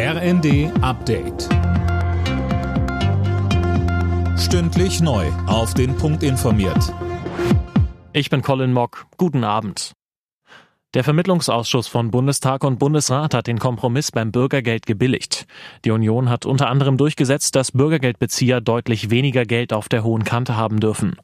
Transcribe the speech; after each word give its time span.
RND 0.00 0.70
Update. 0.80 1.48
Stündlich 4.38 5.00
neu. 5.00 5.26
Auf 5.48 5.74
den 5.74 5.96
Punkt 5.96 6.22
informiert. 6.22 6.94
Ich 8.12 8.30
bin 8.30 8.40
Colin 8.42 8.72
Mock. 8.72 9.06
Guten 9.16 9.42
Abend. 9.42 9.94
Der 10.94 11.02
Vermittlungsausschuss 11.02 11.88
von 11.88 12.12
Bundestag 12.12 12.62
und 12.62 12.78
Bundesrat 12.78 13.34
hat 13.34 13.48
den 13.48 13.58
Kompromiss 13.58 14.12
beim 14.12 14.30
Bürgergeld 14.30 14.86
gebilligt. 14.86 15.48
Die 15.84 15.90
Union 15.90 16.30
hat 16.30 16.46
unter 16.46 16.68
anderem 16.68 16.96
durchgesetzt, 16.96 17.56
dass 17.56 17.72
Bürgergeldbezieher 17.72 18.60
deutlich 18.60 19.10
weniger 19.10 19.46
Geld 19.46 19.72
auf 19.72 19.88
der 19.88 20.04
hohen 20.04 20.22
Kante 20.22 20.56
haben 20.56 20.78
dürfen. 20.78 21.16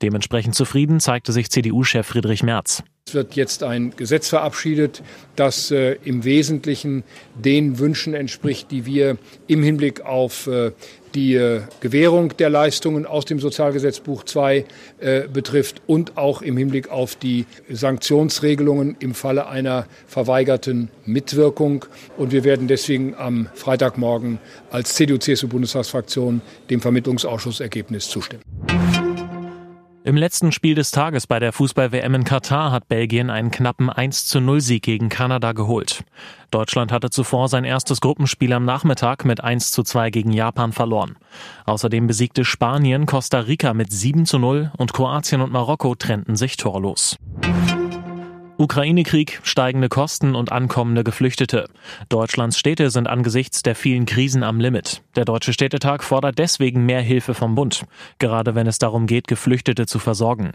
Dementsprechend 0.00 0.54
zufrieden 0.54 0.98
zeigte 0.98 1.32
sich 1.32 1.50
CDU-Chef 1.50 2.06
Friedrich 2.06 2.42
Merz. 2.42 2.84
Es 3.06 3.12
wird 3.12 3.36
jetzt 3.36 3.62
ein 3.62 3.94
Gesetz 3.94 4.30
verabschiedet, 4.30 5.02
das 5.36 5.70
äh, 5.70 5.98
im 6.04 6.24
Wesentlichen 6.24 7.04
den 7.34 7.78
Wünschen 7.78 8.14
entspricht, 8.14 8.70
die 8.70 8.86
wir 8.86 9.18
im 9.46 9.62
Hinblick 9.62 10.00
auf 10.00 10.46
äh, 10.46 10.72
die 11.14 11.34
äh, 11.34 11.60
Gewährung 11.80 12.34
der 12.38 12.48
Leistungen 12.48 13.04
aus 13.04 13.26
dem 13.26 13.40
Sozialgesetzbuch 13.40 14.24
II 14.34 14.64
äh, 15.00 15.28
betrifft 15.28 15.82
und 15.86 16.16
auch 16.16 16.40
im 16.40 16.56
Hinblick 16.56 16.90
auf 16.90 17.14
die 17.14 17.44
Sanktionsregelungen 17.68 18.96
im 19.00 19.12
Falle 19.12 19.48
einer 19.48 19.86
verweigerten 20.06 20.88
Mitwirkung. 21.04 21.84
Und 22.16 22.32
wir 22.32 22.42
werden 22.42 22.68
deswegen 22.68 23.14
am 23.14 23.48
Freitagmorgen 23.52 24.38
als 24.70 24.94
CDU-CSU-Bundestagsfraktion 24.94 26.40
dem 26.70 26.80
Vermittlungsausschussergebnis 26.80 28.08
zustimmen. 28.08 28.42
Im 30.06 30.18
letzten 30.18 30.52
Spiel 30.52 30.74
des 30.74 30.90
Tages 30.90 31.26
bei 31.26 31.38
der 31.38 31.54
Fußball-WM 31.54 32.14
in 32.14 32.24
Katar 32.24 32.70
hat 32.70 32.88
Belgien 32.88 33.30
einen 33.30 33.50
knappen 33.50 33.88
1 33.88 34.26
zu 34.26 34.38
0 34.38 34.60
Sieg 34.60 34.82
gegen 34.82 35.08
Kanada 35.08 35.52
geholt. 35.52 36.04
Deutschland 36.50 36.92
hatte 36.92 37.08
zuvor 37.08 37.48
sein 37.48 37.64
erstes 37.64 38.02
Gruppenspiel 38.02 38.52
am 38.52 38.66
Nachmittag 38.66 39.24
mit 39.24 39.42
1 39.42 39.72
zu 39.72 39.82
2 39.82 40.10
gegen 40.10 40.30
Japan 40.30 40.72
verloren. 40.72 41.16
Außerdem 41.64 42.06
besiegte 42.06 42.44
Spanien 42.44 43.06
Costa 43.06 43.38
Rica 43.38 43.72
mit 43.72 43.92
7 43.92 44.26
zu 44.26 44.38
0 44.38 44.72
und 44.76 44.92
Kroatien 44.92 45.40
und 45.40 45.52
Marokko 45.52 45.94
trennten 45.94 46.36
sich 46.36 46.58
torlos. 46.58 47.16
Ukraine-Krieg, 48.56 49.40
steigende 49.42 49.88
Kosten 49.88 50.36
und 50.36 50.52
ankommende 50.52 51.02
Geflüchtete. 51.02 51.68
Deutschlands 52.08 52.56
Städte 52.56 52.90
sind 52.90 53.08
angesichts 53.08 53.62
der 53.64 53.74
vielen 53.74 54.06
Krisen 54.06 54.44
am 54.44 54.60
Limit. 54.60 55.02
Der 55.16 55.24
Deutsche 55.24 55.52
Städtetag 55.52 56.04
fordert 56.04 56.38
deswegen 56.38 56.86
mehr 56.86 57.00
Hilfe 57.00 57.34
vom 57.34 57.56
Bund, 57.56 57.84
gerade 58.20 58.54
wenn 58.54 58.68
es 58.68 58.78
darum 58.78 59.06
geht, 59.08 59.26
Geflüchtete 59.26 59.86
zu 59.86 59.98
versorgen. 59.98 60.52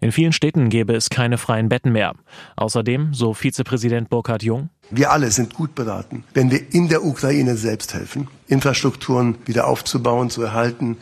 In 0.00 0.12
vielen 0.12 0.32
Städten 0.32 0.70
gäbe 0.70 0.94
es 0.94 1.10
keine 1.10 1.36
freien 1.36 1.68
Betten 1.68 1.92
mehr. 1.92 2.14
Außerdem, 2.56 3.12
so 3.12 3.34
Vizepräsident 3.34 4.08
Burkhard 4.08 4.42
Jung, 4.42 4.70
wir 4.90 5.10
alle 5.10 5.30
sind 5.30 5.54
gut 5.54 5.74
beraten, 5.74 6.24
wenn 6.32 6.50
wir 6.50 6.72
in 6.72 6.88
der 6.88 7.04
Ukraine 7.04 7.56
selbst 7.56 7.92
helfen, 7.92 8.28
Infrastrukturen 8.48 9.36
wieder 9.44 9.66
aufzubauen, 9.66 10.30
zu 10.30 10.42
erhalten. 10.42 10.96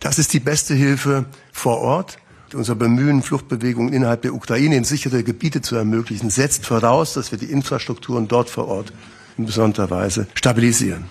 Das 0.00 0.18
ist 0.18 0.32
die 0.32 0.40
beste 0.40 0.74
Hilfe 0.74 1.26
vor 1.52 1.78
Ort. 1.78 2.18
Unser 2.54 2.74
Bemühen, 2.74 3.22
Fluchtbewegungen 3.22 3.92
innerhalb 3.92 4.22
der 4.22 4.34
Ukraine 4.34 4.76
in 4.76 4.84
sichere 4.84 5.22
Gebiete 5.22 5.62
zu 5.62 5.76
ermöglichen, 5.76 6.30
setzt 6.30 6.66
voraus, 6.66 7.14
dass 7.14 7.32
wir 7.32 7.38
die 7.38 7.46
Infrastrukturen 7.46 8.28
dort 8.28 8.50
vor 8.50 8.68
Ort 8.68 8.92
in 9.38 9.46
besonderer 9.46 9.90
Weise 9.90 10.26
stabilisieren. 10.34 11.04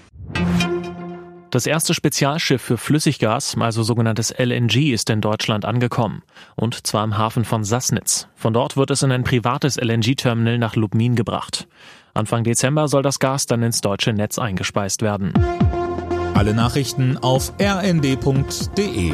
Das 1.50 1.66
erste 1.66 1.94
Spezialschiff 1.94 2.62
für 2.62 2.78
Flüssiggas, 2.78 3.58
also 3.60 3.84
sogenanntes 3.84 4.34
LNG, 4.38 4.94
ist 4.94 5.10
in 5.10 5.20
Deutschland 5.20 5.66
angekommen. 5.66 6.24
Und 6.56 6.88
zwar 6.88 7.04
im 7.04 7.18
Hafen 7.18 7.44
von 7.44 7.66
Sassnitz. 7.66 8.28
Von 8.36 8.54
dort 8.54 8.78
wird 8.78 8.90
es 8.90 9.04
in 9.04 9.12
ein 9.12 9.26
privates 9.26 9.76
LNG-Terminal 9.76 10.58
nach 10.58 10.78
Lubmin 10.78 11.16
gebracht. 11.16 11.68
Anfang 12.14 12.46
Dezember 12.46 12.88
soll 12.88 13.02
das 13.02 13.20
Gas 13.20 13.48
dann 13.48 13.64
ins 13.64 13.82
deutsche 13.82 14.14
Netz 14.14 14.40
eingespeist 14.40 15.02
werden. 15.02 15.34
Alle 16.36 16.54
Nachrichten 16.54 17.18
auf 17.18 17.52
rnd.de 17.60 19.14